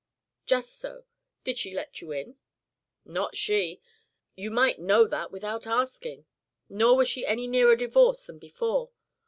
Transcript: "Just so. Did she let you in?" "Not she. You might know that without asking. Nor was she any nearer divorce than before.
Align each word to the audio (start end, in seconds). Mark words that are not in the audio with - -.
"Just 0.47 0.79
so. 0.79 1.05
Did 1.43 1.59
she 1.59 1.75
let 1.75 2.01
you 2.01 2.11
in?" 2.11 2.37
"Not 3.05 3.37
she. 3.37 3.83
You 4.35 4.49
might 4.49 4.79
know 4.79 5.05
that 5.05 5.31
without 5.31 5.67
asking. 5.67 6.25
Nor 6.69 6.95
was 6.97 7.07
she 7.07 7.23
any 7.23 7.45
nearer 7.47 7.75
divorce 7.75 8.25
than 8.25 8.39
before. 8.39 8.89